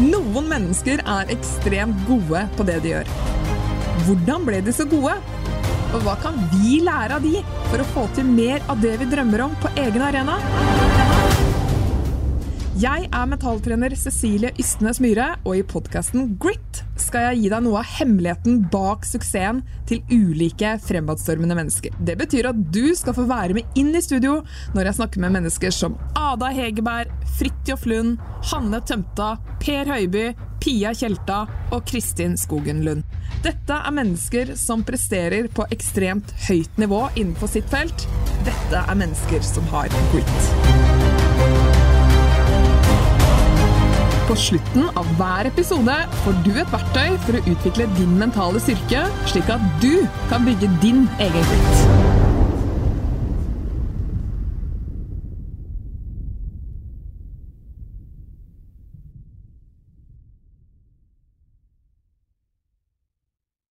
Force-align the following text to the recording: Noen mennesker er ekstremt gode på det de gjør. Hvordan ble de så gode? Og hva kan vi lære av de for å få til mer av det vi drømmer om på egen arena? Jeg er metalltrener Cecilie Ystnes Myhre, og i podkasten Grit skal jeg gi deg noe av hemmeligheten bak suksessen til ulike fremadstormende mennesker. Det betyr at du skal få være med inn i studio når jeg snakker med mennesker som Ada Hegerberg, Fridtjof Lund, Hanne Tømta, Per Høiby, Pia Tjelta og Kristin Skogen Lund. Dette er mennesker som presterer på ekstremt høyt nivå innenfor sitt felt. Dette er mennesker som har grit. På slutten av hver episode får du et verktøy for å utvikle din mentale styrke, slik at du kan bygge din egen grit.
Noen 0.00 0.46
mennesker 0.48 1.02
er 1.04 1.28
ekstremt 1.34 1.98
gode 2.08 2.40
på 2.56 2.64
det 2.64 2.78
de 2.80 2.92
gjør. 2.94 3.10
Hvordan 4.06 4.46
ble 4.46 4.60
de 4.64 4.72
så 4.72 4.86
gode? 4.88 5.12
Og 5.90 6.04
hva 6.06 6.14
kan 6.22 6.38
vi 6.54 6.78
lære 6.86 7.18
av 7.18 7.24
de 7.26 7.42
for 7.68 7.82
å 7.82 7.88
få 7.92 8.06
til 8.16 8.30
mer 8.30 8.64
av 8.72 8.80
det 8.80 8.94
vi 9.02 9.08
drømmer 9.10 9.44
om 9.44 9.56
på 9.60 9.72
egen 9.82 10.04
arena? 10.06 10.38
Jeg 12.80 13.10
er 13.12 13.28
metalltrener 13.28 13.92
Cecilie 13.98 14.54
Ystnes 14.62 15.02
Myhre, 15.04 15.34
og 15.44 15.58
i 15.58 15.66
podkasten 15.68 16.32
Grit 16.40 16.80
skal 17.02 17.30
jeg 17.30 17.40
gi 17.42 17.50
deg 17.52 17.64
noe 17.64 17.80
av 17.80 17.92
hemmeligheten 17.98 18.60
bak 18.72 19.06
suksessen 19.08 19.62
til 19.88 20.02
ulike 20.10 20.76
fremadstormende 20.84 21.56
mennesker. 21.58 21.94
Det 21.98 22.16
betyr 22.20 22.50
at 22.50 22.60
du 22.74 22.92
skal 22.98 23.16
få 23.16 23.26
være 23.30 23.56
med 23.56 23.80
inn 23.80 23.92
i 23.96 24.04
studio 24.04 24.40
når 24.76 24.90
jeg 24.90 24.98
snakker 25.00 25.24
med 25.24 25.34
mennesker 25.38 25.74
som 25.74 25.96
Ada 26.18 26.52
Hegerberg, 26.54 27.12
Fridtjof 27.38 27.86
Lund, 27.90 28.20
Hanne 28.52 28.82
Tømta, 28.86 29.34
Per 29.62 29.90
Høiby, 29.90 30.30
Pia 30.60 30.92
Tjelta 30.96 31.44
og 31.72 31.86
Kristin 31.88 32.36
Skogen 32.40 32.84
Lund. 32.84 33.06
Dette 33.44 33.78
er 33.78 33.96
mennesker 33.96 34.54
som 34.60 34.84
presterer 34.84 35.48
på 35.54 35.64
ekstremt 35.72 36.34
høyt 36.48 36.82
nivå 36.82 37.06
innenfor 37.14 37.50
sitt 37.50 37.70
felt. 37.72 38.04
Dette 38.44 38.84
er 38.84 39.00
mennesker 39.00 39.40
som 39.46 39.66
har 39.72 39.88
grit. 40.12 40.69
På 44.30 44.36
slutten 44.38 44.84
av 44.94 45.08
hver 45.18 45.48
episode 45.48 45.94
får 46.22 46.36
du 46.44 46.52
et 46.52 46.70
verktøy 46.70 47.16
for 47.24 47.34
å 47.34 47.42
utvikle 47.50 47.88
din 47.96 48.14
mentale 48.20 48.62
styrke, 48.62 49.02
slik 49.32 49.50
at 49.50 49.66
du 49.82 50.06
kan 50.30 50.46
bygge 50.46 50.70
din 50.86 51.02
egen 51.18 51.50
grit. 51.50 52.09